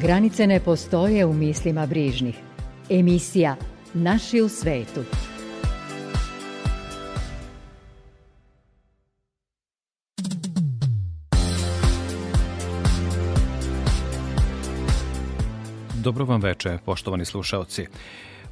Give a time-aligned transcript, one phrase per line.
[0.00, 2.36] Granice ne postoje u mislima brižnih.
[2.90, 3.56] Emisija
[3.94, 5.04] Naši u svetu.
[15.94, 17.86] Dobro vam veče, poštovani slušaoci.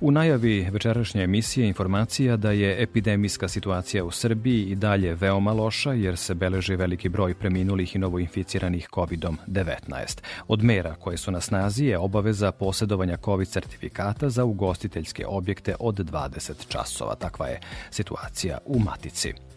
[0.01, 5.93] U najavi večerašnje emisije informacija da je epidemijska situacija u Srbiji i dalje veoma loša
[5.93, 10.23] jer se beleži veliki broj preminulih i novoinficiranih COVID-19.
[10.49, 15.95] Od mera koje su na snazi je obaveza posjedovanja COVID sertifikata za ugostiteljske objekte od
[15.95, 17.15] 20 časova.
[17.15, 19.48] Takva je situacija u Matici.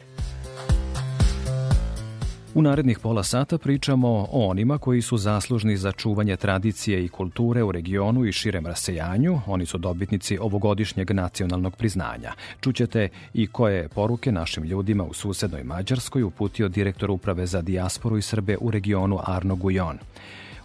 [2.53, 7.63] U narednih pola sata pričamo o onima koji su zaslužni za čuvanje tradicije i kulture
[7.63, 9.39] u regionu i širem rasejanju.
[9.47, 12.33] Oni su dobitnici ovogodišnjeg nacionalnog priznanja.
[12.61, 18.21] Čućete i koje poruke našim ljudima u susednoj Mađarskoj uputio direktor Uprave za dijasporu i
[18.21, 19.97] Srbe u regionu Arno Gujon.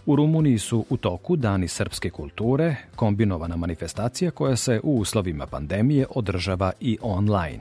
[0.07, 6.05] U Rumuniji su u toku Dani srpske kulture, kombinovana manifestacija koja se u uslovima pandemije
[6.09, 7.59] održava i online.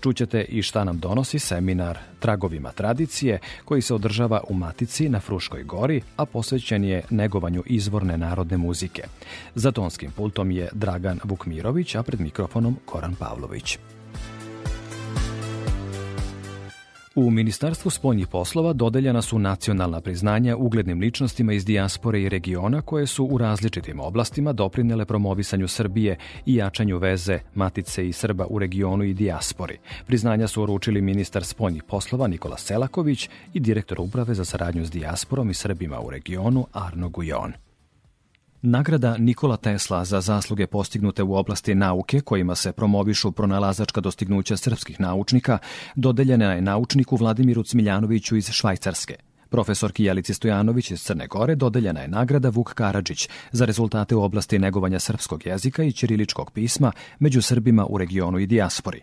[0.00, 5.62] Čućete i šta nam donosi seminar Tragovima tradicije koji se održava u Matici na Fruškoj
[5.62, 9.02] gori, a posvećen je negovanju izvorne narodne muzike.
[9.54, 13.78] Za tonskim pultom je Dragan Vukmirović, a pred mikrofonom Koran Pavlović.
[17.16, 23.06] U Ministarstvu spoljnih poslova dodeljena su nacionalna priznanja uglednim ličnostima iz dijaspore i regiona koje
[23.06, 29.04] su u različitim oblastima doprinele promovisanju Srbije i jačanju veze Matice i Srba u regionu
[29.04, 29.78] i dijaspori.
[30.06, 35.50] Priznanja su uručili ministar spoljnih poslova Nikola Selaković i direktor uprave za saradnju s dijasporom
[35.50, 37.52] i Srbima u regionu Arno Gujon.
[38.68, 45.00] Nagrada Nikola Tesla za zasluge postignute u oblasti nauke kojima se promovišu pronalazačka dostignuća srpskih
[45.00, 45.58] naučnika
[45.96, 49.25] dodeljena je naučniku Vladimiru Cmiljanoviću iz Švajcarske.
[49.48, 54.58] Profesorki Jelici Stojanović iz Crne Gore dodeljena je nagrada Vuk Karadžić za rezultate u oblasti
[54.58, 59.00] negovanja srpskog jezika i ćiriličkog pisma među Srbima u regionu i dijaspori.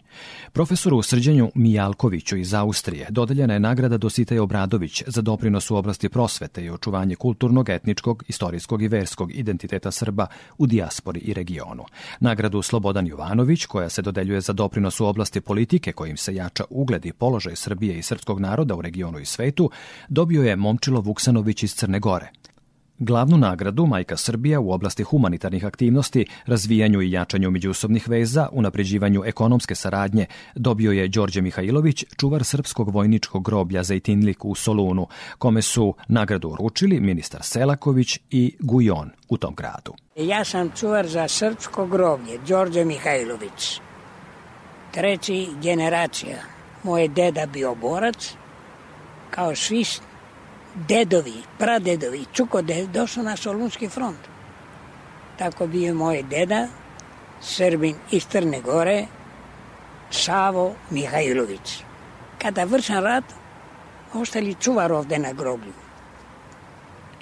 [0.51, 6.65] Profesoru Srđanju Mijalkoviću iz Austrije dodeljena je nagrada Dositej Obradović za doprinos u oblasti prosvete
[6.65, 10.27] i očuvanje kulturnog, etničkog, istorijskog i verskog identiteta Srba
[10.57, 11.83] u dijaspori i regionu.
[12.19, 17.05] Nagradu Slobodan Jovanović, koja se dodeljuje za doprinos u oblasti politike kojim se jača ugled
[17.05, 19.69] i položaj Srbije i srpskog naroda u regionu i svetu,
[20.09, 22.31] dobio je Momčilo Vuksanović iz Crne Gore.
[22.99, 29.75] Glavnu nagradu Majka Srbija u oblasti humanitarnih aktivnosti, razvijanju i jačanju međusobnih veza, unapređivanju ekonomske
[29.75, 35.07] saradnje dobio je Đorđe Mihajlović, čuvar srpskog vojničkog groblja za Itinlik u Solunu,
[35.37, 39.93] kome su nagradu uručili ministar Selaković i Gujon u tom gradu.
[40.15, 43.81] Ja sam čuvar za srpsko groblje, Đorđe Mihajlović.
[44.91, 46.37] Treći generacija.
[46.83, 48.33] Moj deda bio borac,
[49.29, 49.83] kao svi
[50.75, 54.19] dedovi, pradedovi, čuko ded, došao na Solunski front.
[55.37, 56.67] Tako bio moj deda,
[57.41, 59.05] Srbin iz Crne Gore,
[60.11, 61.83] Savo Mihajlović.
[62.41, 63.23] Kada vršan rat,
[64.13, 65.73] ostali čuvar ovde na groblju.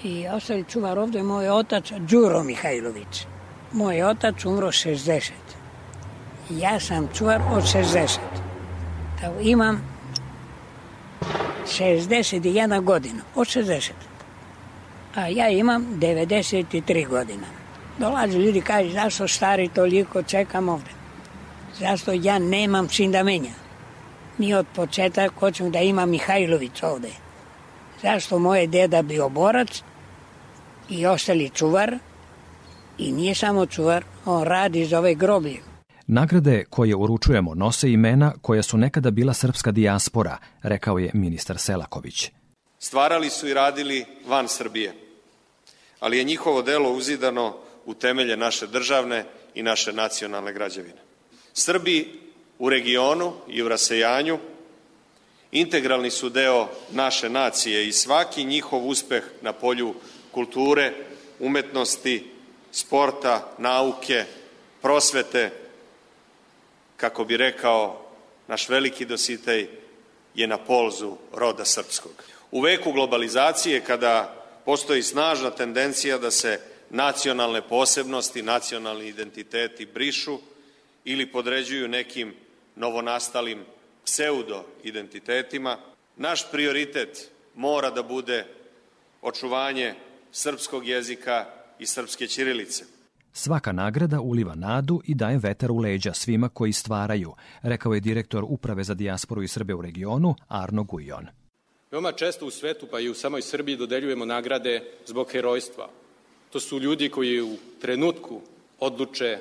[0.03, 3.25] I ostali čuvar ovde moj otac Đuro Mihajlović.
[3.73, 5.31] Moj otac umro 60.
[6.49, 8.17] Ja sam čuvar od 60.
[9.21, 9.90] Tako imam
[11.71, 13.91] 61 godina, od 60.
[15.15, 17.47] A ja imam 93 godina.
[17.97, 20.91] Dolaze ljudi kaže, zašto stari toliko čekam ovde?
[21.79, 23.53] Zašto ja nemam sin da menja?
[24.37, 27.09] Mi od početak hoćemo da ima Mihajlović ovde.
[28.01, 29.83] Zašto moje deda bio borac
[30.89, 31.97] i ostali čuvar
[32.97, 35.70] i nije samo čuvar, on radi za ove groblje.
[36.13, 42.29] Nagrade koje uručujemo nose imena koja su nekada bila srpska dijaspora, rekao je ministar Selaković.
[42.79, 44.93] Stvarali su i radili van Srbije,
[45.99, 47.55] ali je njihovo delo uzidano
[47.85, 49.25] u temelje naše državne
[49.55, 51.01] i naše nacionalne građevine.
[51.53, 52.19] Srbi
[52.59, 54.39] u regionu i u rasejanju
[55.51, 59.93] integralni su deo naše nacije i svaki njihov uspeh na polju
[60.31, 60.93] kulture,
[61.39, 62.31] umetnosti,
[62.71, 64.25] sporta, nauke,
[64.81, 65.60] prosvete,
[67.01, 68.05] kako bi rekao
[68.47, 69.67] naš veliki dositej,
[70.35, 72.23] je na polzu roda srpskog.
[72.51, 76.59] U veku globalizacije, kada postoji snažna tendencija da se
[76.89, 80.39] nacionalne posebnosti, nacionalni identiteti brišu
[81.05, 82.33] ili podređuju nekim
[82.75, 83.65] novonastalim
[84.05, 85.77] pseudo-identitetima.
[86.15, 88.45] Naš prioritet mora da bude
[89.21, 89.95] očuvanje
[90.31, 91.45] srpskog jezika
[91.79, 93.00] i srpske ćirilice.
[93.33, 98.45] Svaka nagrada uliva nadu i daje vetar u leđa svima koji stvaraju, rekao je direktor
[98.47, 101.27] Uprave za dijasporu i Srbe u regionu Arno Gujon.
[101.91, 105.89] Veoma često u svetu, pa i u samoj Srbiji, dodeljujemo nagrade zbog herojstva.
[106.51, 108.41] To su ljudi koji u trenutku
[108.79, 109.39] odluče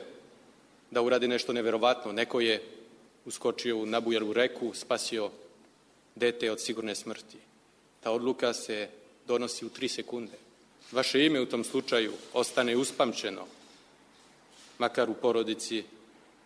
[0.91, 2.13] da uradi nešto neverovatno.
[2.13, 2.63] Neko je
[3.27, 5.31] uskočio u nabujalu reku, spasio
[6.15, 7.39] dete od sigurne smrti.
[8.01, 8.89] Ta odluka se
[9.27, 10.39] donosi u tri sekunde.
[10.93, 13.47] Vaše ime u tom slučaju ostane uspamćeno,
[14.81, 15.85] makar u porodici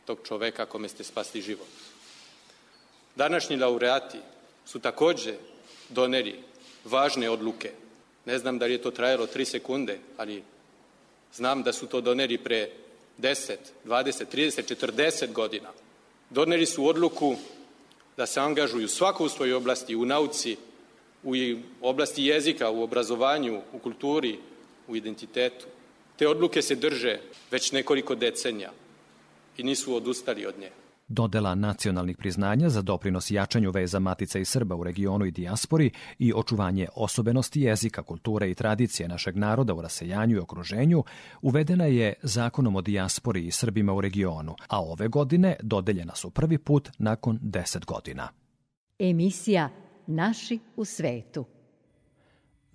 [0.04, 1.68] tog čoveka kome ste spasli život.
[3.16, 4.18] Današnji laureati
[4.66, 5.34] su takođe
[5.88, 6.42] doneli
[6.84, 7.70] važne odluke.
[8.24, 10.42] Ne znam da li je to trajalo tri sekunde, ali
[11.34, 12.70] znam da su to doneli pre
[13.18, 15.70] 10, 20, 30, 40 godina.
[16.30, 17.36] Doneli su odluku
[18.16, 20.56] da se angažuju svako u svojoj oblasti, u nauci,
[21.22, 21.32] u
[21.80, 24.38] oblasti jezika, u obrazovanju, u kulturi,
[24.88, 25.66] u identitetu.
[26.16, 27.18] Te odluke se drže
[27.50, 28.70] već nekoliko decenija
[29.56, 30.70] i nisu odustali od nje.
[31.08, 36.32] Dodela nacionalnih priznanja za doprinos jačanju veza Matica i Srba u regionu i dijaspori i
[36.34, 41.04] očuvanje osobenosti jezika, kulture i tradicije našeg naroda u rasejanju i okruženju
[41.42, 46.58] uvedena je zakonom o dijaspori i Srbima u regionu, a ove godine dodeljena su prvi
[46.58, 48.28] put nakon 10 godina.
[48.98, 49.70] Emisija
[50.06, 51.44] Naši u svetu.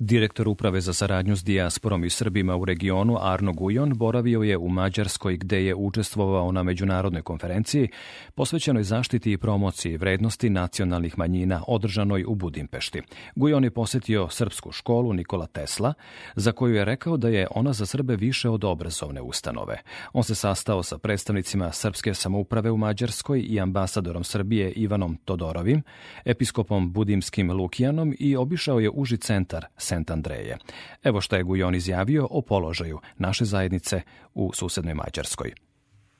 [0.01, 4.69] Direktor Uprave za saradnju s dijasporom i Srbima u regionu Arno Gujon boravio je u
[4.69, 7.89] Mađarskoj gde je učestvovao na međunarodnoj konferenciji
[8.35, 13.01] posvećenoj zaštiti i promociji vrednosti nacionalnih manjina održanoj u Budimpešti.
[13.35, 15.93] Gujon je posetio srpsku školu Nikola Tesla,
[16.35, 19.77] za koju je rekao da je ona za Srbe više od obrazovne ustanove.
[20.13, 25.81] On se sastao sa predstavnicima srpske samouprave u Mađarskoj i ambasadorom Srbije Ivanom Todorovim,
[26.25, 30.57] episkopom Budimskim Lukijanom i obišao je uži centar Sent Andreje.
[31.03, 34.01] Evo što je Gujon izjavio o položaju naše zajednice
[34.33, 35.53] u susednoj Mađarskoj.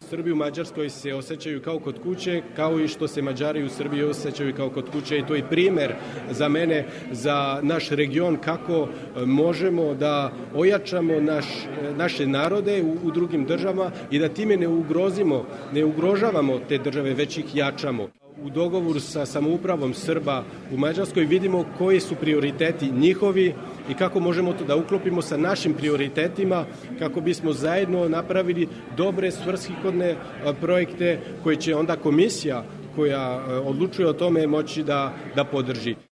[0.10, 4.04] Srbi u Mađarskoj se osjećaju kao kod kuće, kao i što se Mađari u Srbiji
[4.04, 5.94] osjećaju kao kod kuće i to je primer
[6.32, 13.08] za mene, za naš region, kako e, možemo da ojačamo naš, e, naše narode u,
[13.08, 18.08] u drugim državama i da time ne ugrozimo, ne ugrožavamo te države, već ih jačamo.
[18.44, 20.44] U dogovoru sa samoupravom Srba
[20.74, 23.54] u Mađarskoj vidimo koji su prioriteti njihovi
[23.90, 26.66] i kako možemo to da uklopimo sa našim prioritetima
[27.00, 30.16] kako bismo zajedno napravili dobre svrshihodne
[30.62, 32.64] projekte koje će onda komisija
[32.96, 36.09] koja odlučuje o tome moći da, da podrži.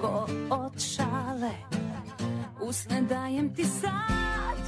[0.00, 1.50] Ko od šale
[2.60, 4.58] Usne dajem ti sad.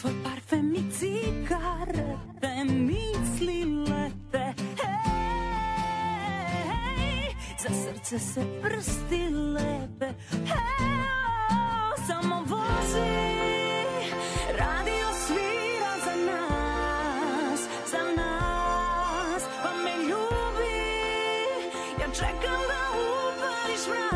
[0.00, 4.96] Tvoj parfem i cigarete Misli lete Hej,
[7.58, 10.96] za srce se prsti lepe Hej,
[12.06, 13.10] samo vozi
[14.58, 14.95] Radio
[23.88, 24.15] right.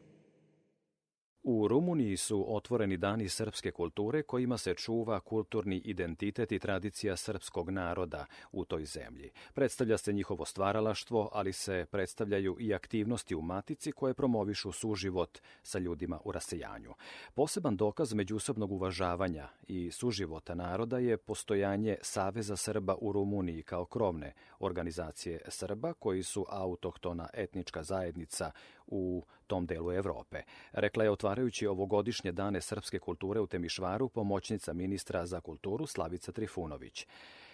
[1.43, 7.69] U Rumuniji su otvoreni dani srpske kulture kojima se čuva kulturni identitet i tradicija srpskog
[7.69, 9.31] naroda u toj zemlji.
[9.53, 15.79] Predstavlja se njihovo stvaralaštvo, ali se predstavljaju i aktivnosti u matici koje promovišu suživot sa
[15.79, 16.93] ljudima u rasejanju.
[17.33, 24.33] Poseban dokaz međusobnog uvažavanja i suživota naroda je postojanje Saveza Srba u Rumuniji kao krovne
[24.59, 28.51] organizacije Srba koji su autohtona etnička zajednica
[28.91, 30.41] u tom delu Evrope.
[30.71, 37.07] Rekla je otvarajući ovogodišnje dane srpske kulture u Temišvaru pomoćnica ministra za kulturu Slavica Trifunović.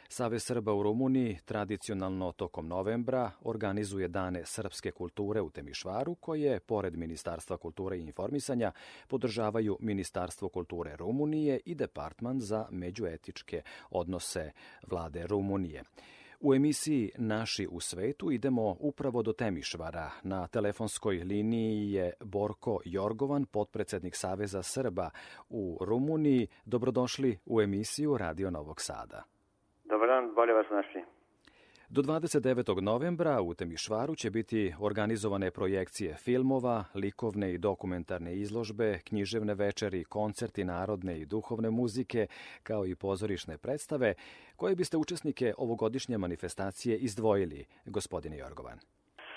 [0.09, 6.97] Save Srba u Rumuniji tradicionalno tokom novembra organizuje dane srpske kulture u Temišvaru koje, pored
[6.97, 8.71] Ministarstva kulture i informisanja,
[9.07, 14.51] podržavaju Ministarstvo kulture Rumunije i Departman za međuetičke odnose
[14.87, 15.83] vlade Rumunije.
[16.39, 20.11] U emisiji Naši u svetu idemo upravo do Temišvara.
[20.23, 25.09] Na telefonskoj liniji je Borko Jorgovan, potpredsednik Saveza Srba
[25.49, 26.47] u Rumuniji.
[26.65, 29.23] Dobrodošli u emisiju Radio Novog Sada.
[29.85, 31.16] Dobar dan, bolje vas našli.
[31.89, 32.81] Do 29.
[32.81, 40.63] novembra u Temišvaru će biti organizovane projekcije filmova, likovne i dokumentarne izložbe, književne večeri, koncerti
[40.63, 42.27] narodne i duhovne muzike,
[42.63, 44.13] kao i pozorišne predstave,
[44.55, 48.79] koje biste učesnike ovogodišnje manifestacije izdvojili, gospodine Jorgovan.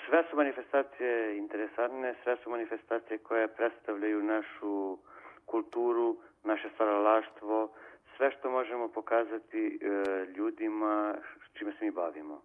[0.05, 4.97] Sve su manifestacije interesantne, sve su manifestacije koje predstavljaju našu
[5.45, 7.71] kulturu, naše stvaralaštvo,
[8.17, 9.79] sve što možemo pokazati e,
[10.37, 11.15] ljudima
[11.53, 12.41] čime se mi bavimo.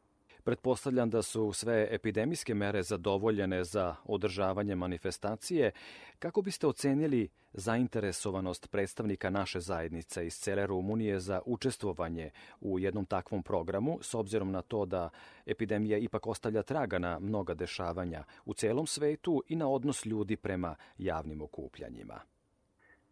[0.47, 5.71] Pretpostavljam da su sve epidemijske mere zadovoljene za održavanje manifestacije.
[6.19, 13.43] Kako biste ocenili zainteresovanost predstavnika naše zajednice iz cele Rumunije za učestvovanje u jednom takvom
[13.43, 15.11] programu, s obzirom na to da
[15.47, 20.77] epidemija ipak ostavlja traga na mnoga dešavanja u celom svetu i na odnos ljudi prema
[20.99, 22.21] javnim okupljanjima?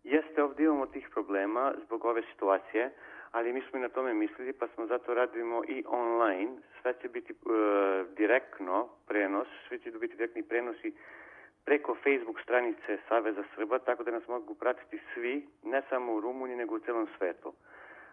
[0.04, 2.90] Jeste, ovdje imamo tih problema zbog ove situacije,
[3.34, 6.52] ali mi smo i na tome mislili, pa smo zato radimo i online.
[6.82, 7.36] Sve će biti e,
[8.16, 10.92] direktno prenos, svi će biti direktni prenosi
[11.64, 16.56] preko Facebook stranice Saveza Srba, tako da nas mogu pratiti svi, ne samo u Rumuniji,
[16.56, 17.52] nego u celom svetu.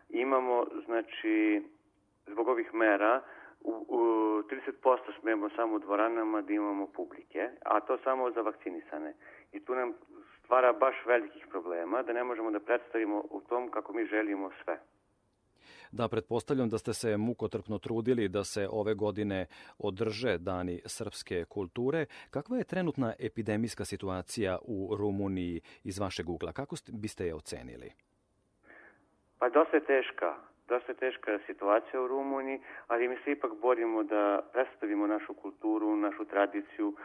[0.10, 1.62] Imamo, znači,
[2.28, 3.22] zbog ovih mera,
[3.64, 4.00] u, u
[4.84, 9.14] 30% smemo samo u dvoranama da imamo publike, a to samo za vakcinisane.
[9.52, 9.94] I tu nam
[10.44, 14.80] stvara baš velikih problema, da ne možemo da predstavimo u tom kako mi želimo sve.
[15.92, 19.46] Da, pretpostavljam da ste se mukotrpno trudili da se ove godine
[19.78, 22.06] održe dani srpske kulture.
[22.30, 26.52] Kakva je trenutna epidemijska situacija u Rumuniji iz vašeg ugla?
[26.54, 27.92] Kako biste je ocenili?
[29.40, 30.36] Pa dosta je teška.
[30.68, 35.96] Dosta je teška situacija u Rumuniji, ali mi se ipak borimo da predstavimo našu kulturu,
[35.96, 36.96] našu tradiciju,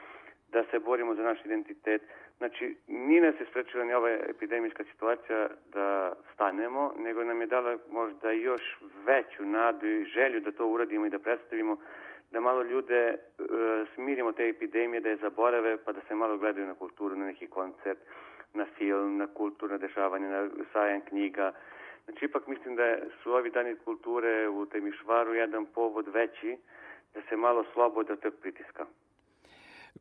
[0.53, 2.03] da se borimo za naš identitet.
[2.39, 7.79] Znači, nije nas je sprečila ni ova epidemijska situacija da stanemo, nego nam je dala
[7.91, 11.77] možda još veću nadu i želju da to uradimo i da predstavimo,
[12.33, 13.17] da malo ljude e,
[13.95, 17.47] smirimo te epidemije, da je zaborave, pa da se malo gledaju na kulturu, na neki
[17.47, 17.99] koncert,
[18.55, 21.53] na film, na kulturno dešavanje, na sajam knjiga.
[22.05, 26.57] Znači, ipak mislim da su ovi dani kulture u Temišvaru jedan povod veći
[27.15, 28.87] da se malo slobode od tog pritiska.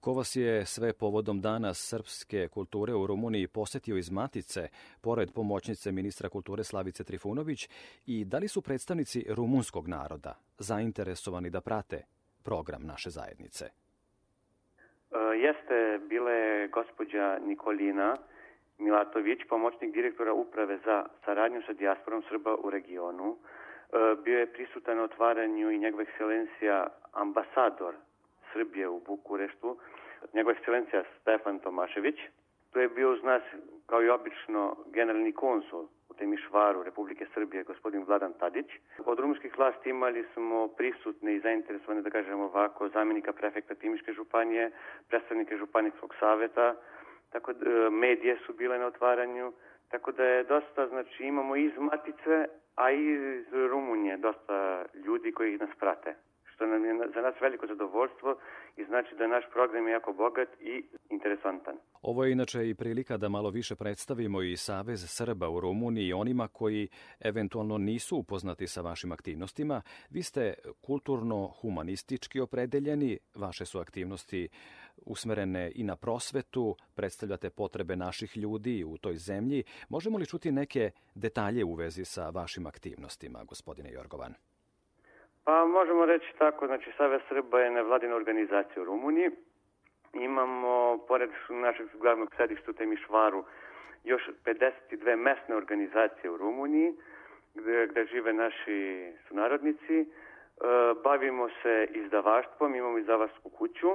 [0.06, 4.68] Ko vas je sve povodom dana srpske kulture u Rumuniji posetio iz Matice,
[5.02, 7.70] pored pomoćnice ministra kulture Slavice Trifunović,
[8.06, 12.00] i da li su predstavnici rumunskog naroda zainteresovani da prate
[12.44, 13.66] program naše zajednice?
[13.66, 13.72] E,
[15.46, 18.18] jeste, bila je gospođa Nikolina
[18.78, 23.30] Milatović, pomoćnik direktora uprave za saradnju sa dijasporom Srba u regionu.
[23.36, 23.38] E,
[24.24, 27.96] bio je prisutan na otvaranju i njegova ekscelencija ambasador
[28.56, 29.78] Srbije u Bukureštu,
[30.34, 32.16] njegova ekscelencija Stefan Tomašević.
[32.72, 33.42] Tu je bio uz nas,
[33.86, 38.66] kao i obično, generalni konsul u Temišvaru Republike Srbije, gospodin Vladan Tadić.
[39.06, 44.72] Od rumunskih vlasti imali smo prisutne i zainteresovane, da kažemo ovako, zamjenika prefekta Timiške županije,
[45.10, 46.76] predstavnike Županijskog saveta,
[47.32, 49.54] tako da e, medije su bile na otvaranju,
[49.92, 52.46] tako da je dosta, znači imamo iz Matice,
[52.76, 53.04] a i
[53.40, 56.16] iz Rumunije dosta ljudi koji nas prate
[56.56, 58.38] što nam je za nas veliko zadovoljstvo
[58.78, 61.76] i znači da naš program je jako bogat i interesantan.
[62.02, 66.48] Ovo je inače i prilika da malo više predstavimo i Savez Srba u Rumuniji onima
[66.48, 66.88] koji
[67.20, 69.82] eventualno nisu upoznati sa vašim aktivnostima.
[70.10, 74.50] Vi ste kulturno-humanistički opredeljeni, vaše su aktivnosti
[74.98, 79.64] usmerene i na prosvetu, predstavljate potrebe naših ljudi u toj zemlji.
[79.90, 84.34] Možemo li čuti neke detalje u vezi sa vašim aktivnostima, gospodine Jorgovan?
[85.46, 89.30] Pa možemo reći tako, znači Savez Srba je nevladina organizacija u Rumuniji.
[90.14, 93.44] Imamo, pored našeg glavnog sedišta u Temišvaru,
[94.04, 96.94] još 52 mesne organizacije u Rumuniji,
[97.56, 100.00] gde, gde žive naši sunarodnici.
[100.00, 100.06] E,
[101.04, 103.90] bavimo se izdavaštvom, imamo izdavačku kuću,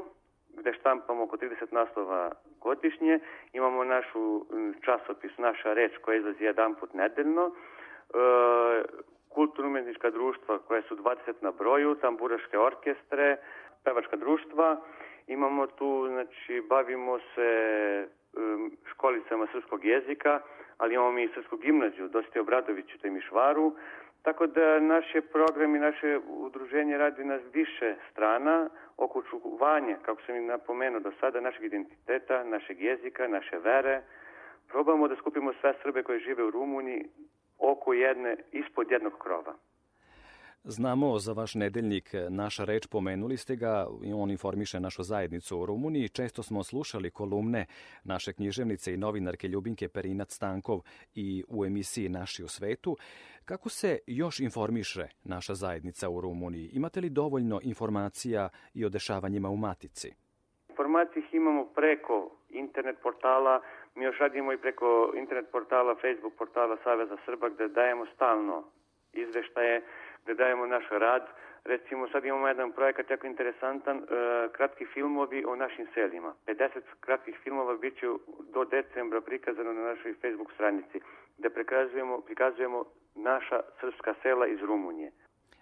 [0.56, 3.18] gde štampamo oko 30 naslova godišnje.
[3.52, 4.46] Imamo našu
[4.80, 7.46] časopis, naša reč koja izlazi jedan put nedeljno.
[7.46, 13.36] E, kulturno-umetnička društva koja su 20 na broju, tamburaške orkestre,
[13.84, 14.80] pevačka društva.
[15.26, 18.08] Imamo tu, znači, bavimo se
[18.90, 20.40] školicama srpskog jezika,
[20.78, 23.72] ali imamo mi i srpsku gimnaziju, Dosite Obradović u Temišvaru,
[24.22, 30.36] tako da naše program i naše udruženje radi na više strana oko čuvanja, kako sam
[30.36, 34.02] i napomenuo do sada, našeg identiteta, našeg jezika, naše vere.
[34.68, 37.04] Probamo da skupimo sve Srbe koje žive u Rumuniji
[37.60, 39.54] oko jedne, ispod jednog krova.
[40.64, 46.08] Znamo za vaš nedeljnik Naša reč, pomenuli ste ga, on informiše našu zajednicu u Rumuniji.
[46.08, 47.66] Često smo slušali kolumne
[48.04, 50.80] naše književnice i novinarke Ljubinke Perinac Stankov
[51.14, 52.96] i u emisiji Naši u svetu.
[53.44, 56.70] Kako se još informiše naša zajednica u Rumuniji?
[56.72, 60.12] Imate li dovoljno informacija i o dešavanjima u Matici?
[60.68, 63.60] Informacije imamo preko internet portala,
[63.94, 68.64] mi još radimo i preko internet portala, Facebook portala Saveza Srba gde dajemo stalno
[69.12, 69.82] izveštaje,
[70.22, 71.26] gde dajemo naš rad.
[71.64, 74.02] Recimo sad imamo jedan projekat jako interesantan, e,
[74.52, 76.34] kratki filmovi o našim selima.
[76.46, 78.06] 50 kratkih filmova bit će
[78.54, 81.00] do decembra prikazano na našoj Facebook stranici,
[81.38, 85.10] gde prikazujemo, prikazujemo naša srpska sela iz Rumunije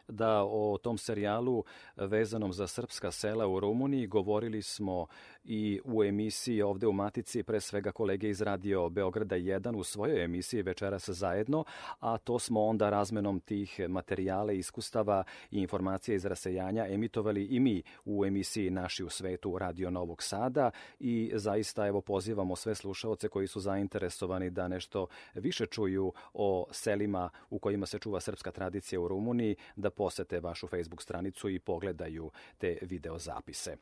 [0.08, 1.64] da o tom serijalu
[1.96, 5.06] vezanom za srpska sela u Rumuniji govorili smo
[5.48, 10.24] i u emisiji ovde u Matici, pre svega kolege iz Radio Beograda 1 u svojoj
[10.24, 11.64] emisiji Večeras zajedno,
[12.00, 17.82] a to smo onda razmenom tih materijala, iskustava i informacija iz rasejanja emitovali i mi
[18.04, 23.46] u emisiji Naši u svetu Radio Novog Sada i zaista evo pozivamo sve slušaoce koji
[23.46, 29.08] su zainteresovani da nešto više čuju o selima u kojima se čuva srpska tradicija u
[29.08, 33.76] Rumuniji, da posete vašu Facebook stranicu i pogledaju te videozapise.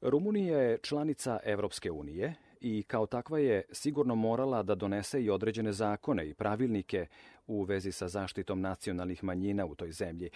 [0.00, 5.72] Rumunija je članica Evropske unije i kao takva je sigurno morala da donese i određene
[5.72, 7.06] zakone i pravilnike
[7.46, 10.30] u vezi sa zaštitom nacionalnih manjina u toj zemlji.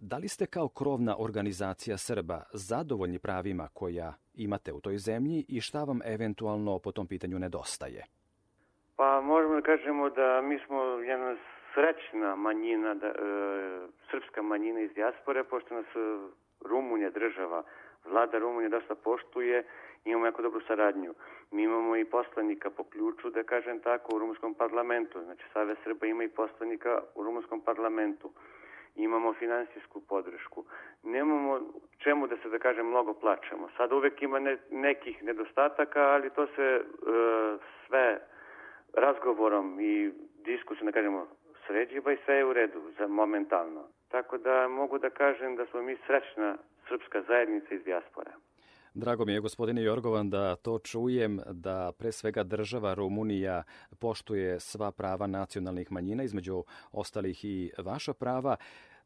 [0.00, 5.60] Da li ste kao krovna organizacija Srba zadovoljni pravima koja imate u toj zemlji i
[5.60, 8.04] šta vam eventualno po tom pitanju nedostaje?
[8.96, 11.36] Pa možemo da kažemo da mi smo jedna
[11.74, 13.12] srećna manjina, da, e,
[14.10, 15.86] srpska manjina iz dijaspore, pošto nas
[16.60, 17.62] Rumunja država,
[18.04, 19.64] vlada Rumunja dosta poštuje,
[20.04, 21.14] imamo jako dobru saradnju.
[21.50, 25.22] Mi imamo i poslanika po ključu, da kažem tako, u rumunskom parlamentu.
[25.22, 28.30] Znači, Save Srba ima i poslanika u rumunskom parlamentu.
[28.96, 30.64] Imamo finansijsku podršku.
[31.02, 31.60] Nemamo
[31.98, 33.68] čemu da se, da kažem, mnogo plačemo.
[33.76, 36.82] Sad uvek ima ne, nekih nedostataka, ali to se e,
[37.86, 38.20] sve
[38.92, 40.12] razgovorom i
[40.44, 41.26] diskusijom, da kažemo,
[41.66, 43.88] sređiva i sve je u redu za momentalno.
[44.14, 46.56] Tako da mogu da kažem da smo mi srećna
[46.88, 48.32] srpska zajednica iz dijaspora.
[48.94, 53.62] Drago mi je, gospodine Jorgovan, da to čujem, da pre svega država Rumunija
[53.98, 58.56] poštuje sva prava nacionalnih manjina, između ostalih i vaša prava.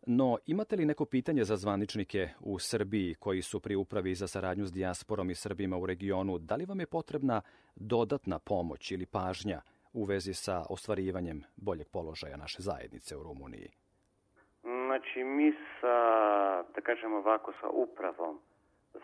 [0.07, 4.67] No, imate li neko pitanje za zvaničnike u Srbiji koji su pri upravi za saradnju
[4.67, 6.39] s dijasporom i Srbima u regionu?
[6.39, 7.41] Da li vam je potrebna
[7.77, 9.61] dodatna pomoć ili pažnja
[9.93, 13.88] u vezi sa ostvarivanjem boljeg položaja naše zajednice u Rumuniji?
[14.99, 15.97] Znači, mi sa,
[16.75, 18.39] da kažemo ovako, sa upravom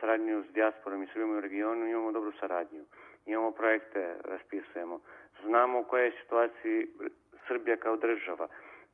[0.00, 2.84] saradnju s dijasporom i Srbima u regionu imamo dobru saradnju.
[3.26, 5.00] Imamo projekte, raspisujemo.
[5.44, 6.88] Znamo u kojoj situaciji
[7.46, 8.48] Srbija kao država.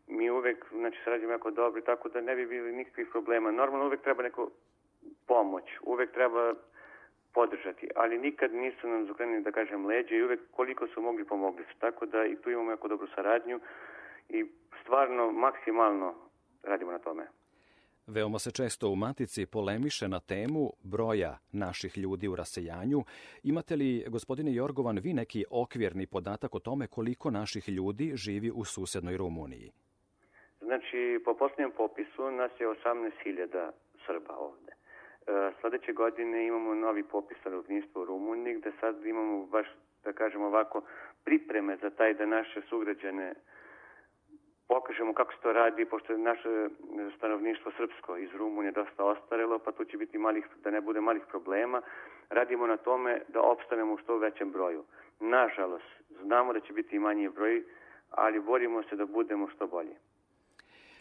[0.06, 3.50] Mi uvek, znači, sarađujemo jako dobro, tako da ne bi bili nikakvih problema.
[3.50, 4.50] Normalno uvek treba neko
[5.26, 6.54] pomoć, uvek treba
[7.34, 11.64] podržati, ali nikad nisu nam zokrenuli, da kažem, leđe i uvek koliko su mogli pomogli
[11.64, 11.78] su.
[11.78, 13.60] Tako da i tu imamo jako dobru saradnju
[14.28, 14.46] i
[14.82, 16.29] stvarno maksimalno
[16.62, 17.26] radimo na tome.
[18.06, 23.04] Veoma se često u Matici polemiše na temu broja naših ljudi u rasejanju.
[23.42, 28.64] Imate li, gospodine Jorgovan, vi neki okvirni podatak o tome koliko naših ljudi živi u
[28.64, 29.72] susednoj Rumuniji?
[30.60, 33.70] Znači, po posljednjem popisu nas je 18.000
[34.06, 34.72] Srba ovde.
[34.72, 39.66] E, sledeće godine imamo novi popis stanovništva u Rumuniji, gde sad imamo baš,
[40.04, 40.82] da kažemo ovako,
[41.24, 43.34] pripreme za taj da naše sugrađane
[44.70, 46.68] pokažemo kako se to radi, pošto je naše
[47.16, 51.22] stanovništvo srpsko iz Rumunije dosta ostarelo, pa tu će biti malih, da ne bude malih
[51.30, 51.82] problema.
[52.30, 54.84] Radimo na tome da opstanemo u što većem broju.
[55.20, 55.90] Nažalost,
[56.22, 57.64] znamo da će biti manji broj,
[58.10, 59.96] ali borimo se da budemo što bolji.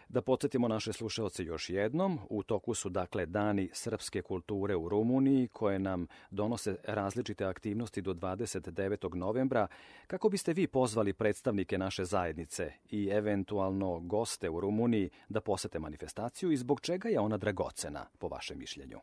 [0.10, 5.48] Da podsjetimo naše slušaoce još jednom, u toku su dakle dani srpske kulture u Rumuniji
[5.48, 9.16] koje nam donose različite aktivnosti do 29.
[9.16, 9.68] novembra.
[10.08, 16.52] Kako biste vi pozvali predstavnike naše zajednice i eventualno goste u Rumuniji da posete manifestaciju
[16.52, 19.00] i zbog čega je ona dragocena po vašem mišljenju?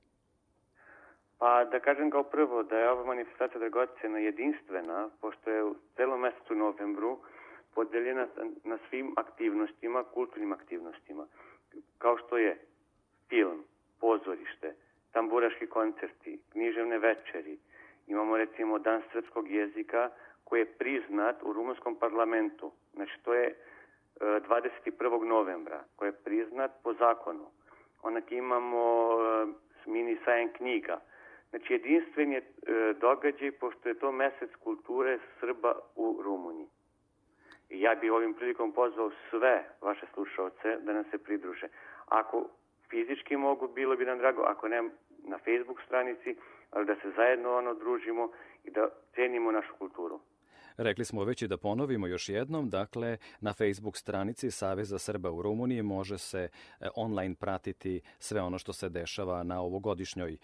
[1.38, 6.21] Pa da kažem kao prvo da je ova manifestacija dragocena jedinstvena, pošto je u celom
[6.21, 7.19] mesecu novembru
[7.77, 8.27] podeljena
[8.65, 11.27] na svim aktivnostima, kulturnim aktivnostima,
[11.99, 12.59] kao što je
[13.29, 13.65] film,
[14.01, 14.75] pozorište,
[15.12, 17.59] tamburaški koncerti, književne večeri,
[18.07, 20.11] imamo recimo Dan srpskog jezika
[20.45, 23.55] koji je priznat u rumunskom parlamentu, znači to je
[24.21, 25.23] 21.
[25.23, 27.47] E, novembra, koji je priznat po zakonu.
[28.03, 29.47] Onak imamo e,
[29.87, 31.01] mini sajen knjiga,
[31.51, 32.45] Znači, jedinstven je e,
[33.01, 36.67] događaj, pošto je to mesec kulture Srba u Rumuniji.
[37.70, 41.68] Ja bih ovim prilikom pozvao sve vaše slušalce da nam se pridruže.
[42.07, 42.48] Ako
[42.90, 44.83] fizički mogu, bilo bi nam drago, ako ne
[45.24, 46.37] na Facebook stranici,
[46.70, 48.31] ali da se zajedno ono družimo
[48.64, 50.20] i da cenimo našu kulturu.
[50.77, 55.43] Rekli smo već i da ponovimo još jednom, dakle na Facebook stranici Saveza Srba u
[55.43, 56.49] Rumuniji može se
[56.81, 60.39] e, online pratiti sve ono što se dešava na ovogodišnjoj e,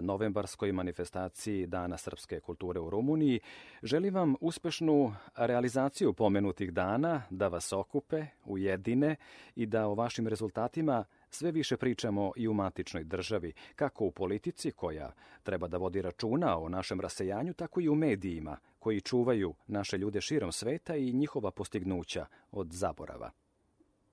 [0.00, 3.40] novembarskoj manifestaciji Dana srpske kulture u Rumuniji.
[3.82, 9.16] Želim vam uspešnu realizaciju pomenutih dana, da vas okupe, ujedine
[9.56, 14.70] i da o vašim rezultatima sve više pričamo i u matičnoj državi, kako u politici
[14.70, 15.12] koja
[15.42, 20.20] treba da vodi računa o našem rasejanju, tako i u medijima koji čuvaju naše ljude
[20.20, 23.30] širom sveta i njihova postignuća od zaborava.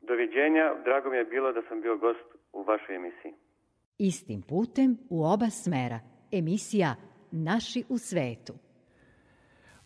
[0.02, 3.34] Doviđenja, drago mi je bilo da sam bio gost u vašoj emisiji.
[3.98, 6.00] Istim putem u oba smera.
[6.32, 6.96] Emisija
[7.32, 8.54] Naši u svetu.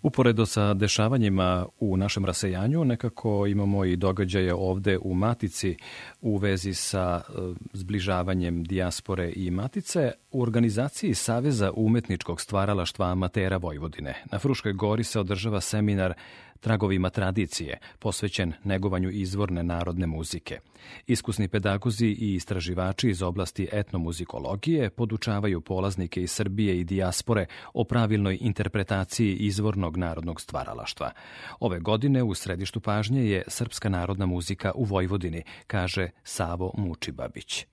[0.02, 5.78] Uporedo sa dešavanjima u našem rasejanju, nekako imamo i događaje ovde u Matici
[6.22, 7.32] u vezi sa e,
[7.74, 14.16] zbližavanjem dijaspore i Matice u organizaciji Saveza umetničkog stvaralaštva amatera Vojvodine.
[14.32, 16.14] Na Fruškoj gori se održava seminar
[16.60, 20.60] tragovima tradicije, posvećen negovanju izvorne narodne muzike.
[21.08, 28.38] Iskusni pedagozi i istraživači iz oblasti etnomuzikologije podučavaju polaznike iz Srbije i dijaspore o pravilnoj
[28.42, 31.12] interpretaciji izvornog narodnog stvaralaštva.
[31.60, 37.66] Ove godine u središtu pažnje je srpska narodna muzika u Vojvodini, kaže Savo Mučibabić.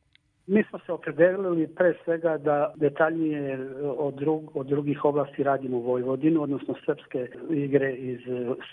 [0.46, 3.58] Mi smo se opredelili pre svega da detaljnije
[3.98, 8.20] od, drug, od drugih oblasti radimo Vojvodinu, odnosno srpske igre iz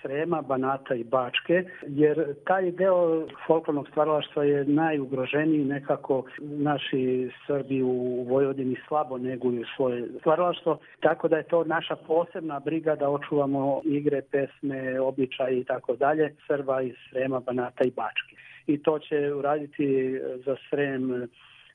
[0.01, 8.25] Srema, Banata i Bačke, jer taj deo folklornog stvaralaštva je najugroženiji nekako naši Srbi u
[8.29, 14.21] Vojvodini slabo neguju svoje stvaralaštvo, tako da je to naša posebna briga da očuvamo igre,
[14.31, 18.35] pesme, običaje i tako dalje Srba iz Srema, Banata i Bačke.
[18.67, 21.27] I to će uraditi za Srem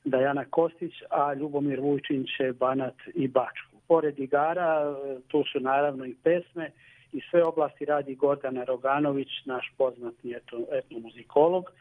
[0.03, 2.25] Dajana Kostić, a Ljubomir Vujčin
[2.59, 3.75] Banat i Bačku.
[3.87, 4.95] Pored igara,
[5.27, 6.71] tu su naravno i pesme
[7.13, 11.71] i sve oblasti radi Gordana Roganović, naš poznatni etno, etnomuzikolog,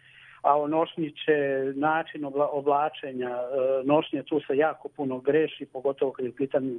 [0.42, 6.24] a o nošnji će način oblačenja, e, nošnje tu se jako puno greši, pogotovo kad
[6.24, 6.74] je u pitanju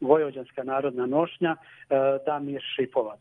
[0.00, 1.94] Vojvođanska narodna nošnja, e,
[2.26, 3.20] Damir Šipovac.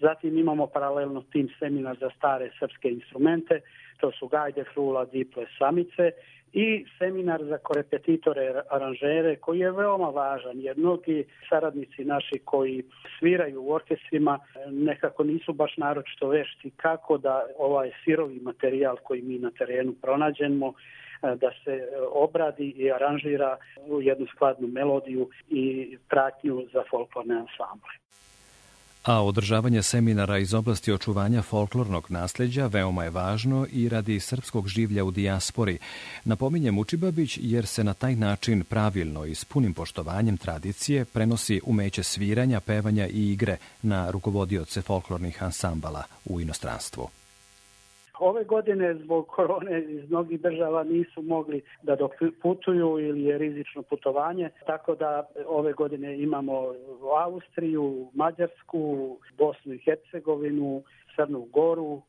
[0.00, 3.60] Zatim imamo paralelno tim seminar za stare srpske instrumente,
[4.00, 6.10] to su gajde, frula, diple, samice
[6.52, 12.82] i seminar za korepetitore, aranžere koji je veoma važan jer mnogi saradnici naši koji
[13.18, 14.38] sviraju u orkestrima
[14.70, 20.72] nekako nisu baš naročito vešti kako da ovaj sirovi materijal koji mi na terenu pronađemo
[21.22, 23.56] da se obradi i aranžira
[23.86, 27.92] u jednu skladnu melodiju i pratnju za folklorne ansamble
[29.06, 35.04] a održavanje seminara iz oblasti očuvanja folklornog nasleđa veoma je važno i radi srpskog življa
[35.04, 35.78] u dijaspori,
[36.24, 42.02] napominje Mučibabić jer se na taj način pravilno i s punim poštovanjem tradicije prenosi umeće
[42.02, 47.08] sviranja, pevanja i igre na rukovodioce folklornih ansambala u inostranstvu.
[48.18, 53.82] Ove godine zbog korone iz mnogih država nisu mogli da dok putuju ili je rizično
[53.82, 56.74] putovanje, tako da ove godine imamo
[57.24, 60.82] Austriju, Mađarsku, Bosnu i Hercegovinu,
[61.16, 62.02] Crnu Goru,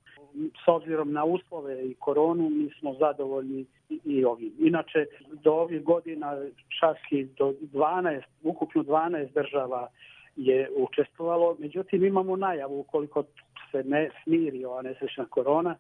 [0.66, 4.54] s obzirom na uslove i koronu mi smo zadovoljni i ovim.
[4.60, 5.06] Inače,
[5.44, 6.38] do ovih godina
[6.80, 9.88] čak i do 12, ukupno 12 država
[10.38, 13.24] je učestvovalo, međutim imamo najavu ukoliko
[13.72, 15.76] se ne smiri ova nesrećna korona,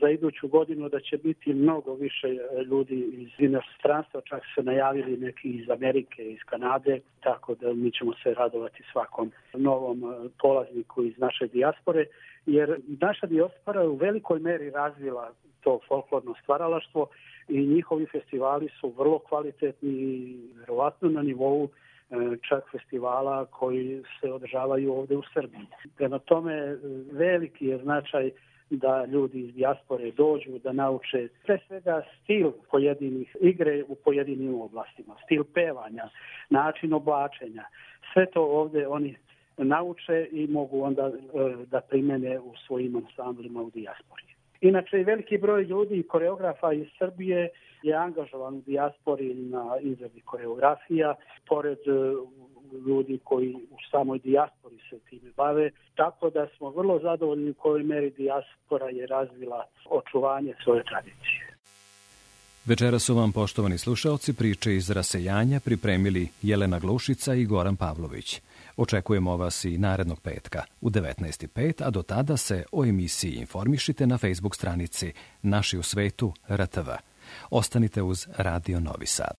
[0.00, 2.28] za iduću godinu da će biti mnogo više
[2.70, 8.12] ljudi iz inostranstva, čak se najavili neki iz Amerike, iz Kanade, tako da mi ćemo
[8.22, 12.06] se radovati svakom novom polazniku iz naše dijaspore,
[12.46, 17.06] jer naša dijaspora je u velikoj meri razvila to folklorno stvaralaštvo
[17.48, 21.68] i njihovi festivali su vrlo kvalitetni i verovatno na nivou
[22.48, 25.66] čak festivala koji se održavaju ovde u Srbiji.
[25.96, 26.76] Prema tome,
[27.12, 28.30] veliki je značaj
[28.70, 35.16] da ljudi iz dijaspore dođu, da nauče pre svega stil pojedinih igre u pojedinim oblastima,
[35.24, 36.08] stil pevanja,
[36.50, 37.64] način oblačenja.
[38.12, 39.16] Sve to ovde oni
[39.56, 41.12] nauče i mogu onda
[41.66, 44.35] da primene u svojim ansamblima u dijaspori.
[44.60, 47.48] Inače, veliki broj ljudi i koreografa iz Srbije
[47.82, 51.14] je angažovan u dijaspori na izradi koreografija,
[51.48, 51.78] pored
[52.86, 57.82] ljudi koji u samoj dijaspori se time bave, tako da smo vrlo zadovoljni u kojoj
[57.82, 61.56] meri dijaspora je razvila očuvanje svoje tradicije.
[62.66, 68.40] Večera su vam, poštovani slušaoci, priče iz rasejanja pripremili Jelena Glušica i Goran Pavlović.
[68.76, 74.18] Očekujemo vas i narednog petka u 19.05, a do tada se o emisiji informišite na
[74.18, 75.12] Facebook stranici
[75.42, 76.90] Naši u svetu RTV.
[77.50, 79.34] Ostanite uz Radio Novi Sad.